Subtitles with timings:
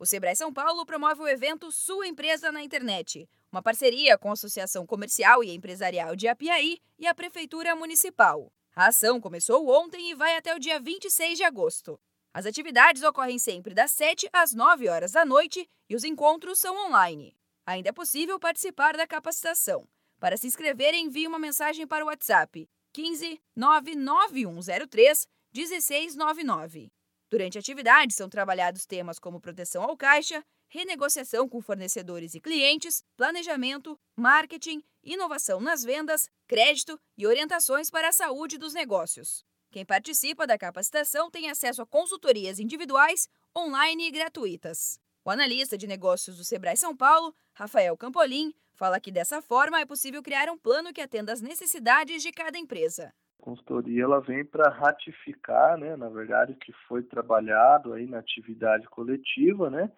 [0.00, 4.32] O Sebrae São Paulo promove o evento Sua Empresa na Internet, uma parceria com a
[4.32, 8.50] Associação Comercial e Empresarial de Apiaí e a Prefeitura Municipal.
[8.74, 12.00] A ação começou ontem e vai até o dia 26 de agosto.
[12.32, 16.74] As atividades ocorrem sempre das 7 às 9 horas da noite e os encontros são
[16.86, 17.36] online.
[17.66, 19.86] Ainda é possível participar da capacitação.
[20.18, 26.90] Para se inscrever, envie uma mensagem para o WhatsApp 15 99103 1699.
[27.30, 33.04] Durante a atividade, são trabalhados temas como proteção ao caixa, renegociação com fornecedores e clientes,
[33.16, 39.44] planejamento, marketing, inovação nas vendas, crédito e orientações para a saúde dos negócios.
[39.70, 44.98] Quem participa da capacitação tem acesso a consultorias individuais, online e gratuitas.
[45.24, 49.86] O analista de negócios do Sebrae São Paulo, Rafael Campolim, fala que dessa forma é
[49.86, 53.14] possível criar um plano que atenda às necessidades de cada empresa.
[53.40, 58.86] Consultoria ela vem para ratificar, né, na verdade, o que foi trabalhado aí na atividade
[58.88, 59.90] coletiva, né?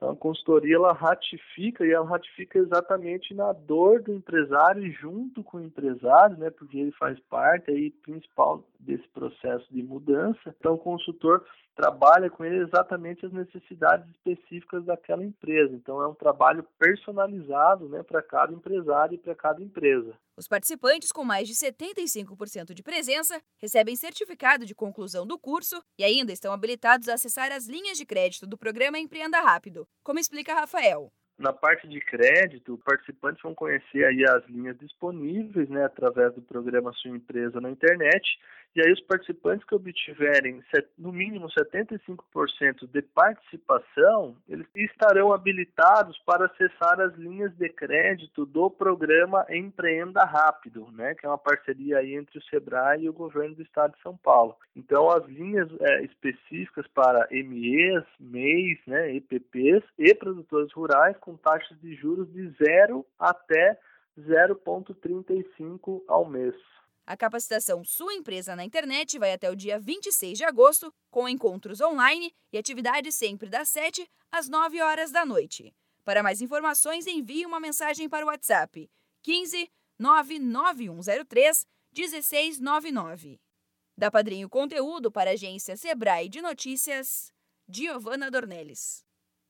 [0.00, 5.58] Então a consultoria ela ratifica e ela ratifica exatamente na dor do empresário junto com
[5.58, 10.54] o empresário, né, porque ele faz parte aí principal desse processo de mudança.
[10.58, 11.44] Então o consultor
[11.76, 15.74] trabalha com ele exatamente as necessidades específicas daquela empresa.
[15.74, 20.14] Então é um trabalho personalizado né, para cada empresário e para cada empresa.
[20.36, 26.04] Os participantes com mais de 75% de presença recebem certificado de conclusão do curso e
[26.04, 30.54] ainda estão habilitados a acessar as linhas de crédito do programa Empreenda Rápido, como explica
[30.54, 31.12] Rafael.
[31.40, 36.92] Na parte de crédito, participantes vão conhecer aí as linhas disponíveis, né, através do programa
[36.92, 38.38] Sua Empresa na internet.
[38.76, 40.62] E aí os participantes que obtiverem
[40.98, 48.70] no mínimo 75% de participação, eles estarão habilitados para acessar as linhas de crédito do
[48.70, 53.56] programa Empreenda Rápido, né, que é uma parceria aí entre o Sebrae e o governo
[53.56, 54.54] do estado de São Paulo.
[54.76, 61.78] Então as linhas é, específicas para MEs, MEIs, né, EPPs e produtores rurais com taxas
[61.80, 63.78] de juros de 0 até
[64.18, 66.54] 0,35 ao mês.
[67.06, 71.80] A capacitação Sua Empresa na Internet vai até o dia 26 de agosto, com encontros
[71.80, 75.74] online e atividades sempre das 7 às 9 horas da noite.
[76.04, 78.90] Para mais informações, envie uma mensagem para o WhatsApp
[79.22, 81.66] 15 99103
[81.96, 83.40] 1699.
[83.96, 87.32] Da Padrinho Conteúdo para a agência Sebrae de Notícias,
[87.68, 89.04] Giovana Dornelles.